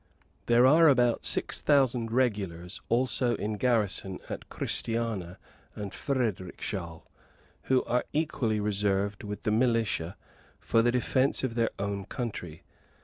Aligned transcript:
There 0.47 0.65
are 0.65 0.87
about 0.87 1.27
six 1.27 1.61
thousand 1.61 2.11
regulars 2.11 2.81
also 2.89 3.35
in 3.35 3.53
garrison 3.57 4.17
at 4.31 4.49
Christiania 4.49 5.37
and 5.75 5.91
Fredericshall, 5.93 7.03
who 7.65 7.83
are 7.83 8.05
equally 8.11 8.59
reserved, 8.59 9.23
with 9.23 9.43
the 9.43 9.51
militia, 9.51 10.17
for 10.59 10.81
the 10.81 10.91
defence 10.91 11.43
of 11.43 11.53
their 11.53 11.69
own 11.77 12.05
country. 12.05 12.63